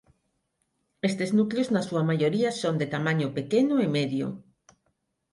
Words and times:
Estes 1.09 1.29
núcleos 1.39 1.69
na 1.73 1.81
súa 1.87 2.03
maioría 2.09 2.49
son 2.61 2.75
de 2.81 2.87
tamaño 2.95 3.27
pequeno 3.37 3.75
e 3.85 3.87
medio. 3.97 4.25